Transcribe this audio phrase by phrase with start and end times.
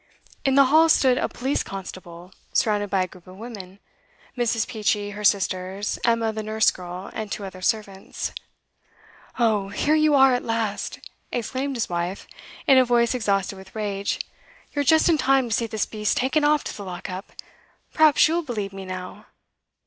[0.43, 3.77] In the hall stood a police constable, surrounded by a group of women:
[4.35, 4.67] Mrs.
[4.67, 8.31] Peachey, her sisters, Emma the nurse girl, and two other servants.
[9.37, 12.25] 'Oh, here you are at last!' exclaimed his wife,
[12.65, 14.19] in a voice exhausted with rage.
[14.73, 17.33] 'You're just in time to see this beast taken off to the lock up.
[17.93, 19.27] Perhaps you'll believe me now!